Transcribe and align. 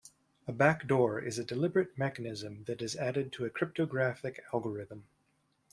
A 0.47 0.51
backdoor 0.51 1.19
is 1.21 1.37
a 1.37 1.43
deliberate 1.43 1.95
mechanism 1.95 2.63
that 2.63 2.81
is 2.81 2.95
added 2.95 3.31
to 3.33 3.45
a 3.45 3.51
cryptographic 3.51 4.41
algorithm. 4.51 5.05